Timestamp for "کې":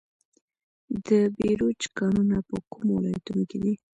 3.49-3.57